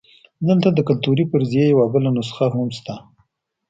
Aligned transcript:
دلته 0.47 0.67
د 0.73 0.79
کلتوري 0.87 1.23
فرضیې 1.31 1.65
یوه 1.73 1.85
بله 1.93 2.09
نسخه 2.17 2.45
هم 2.55 2.67
شته. 2.77 2.95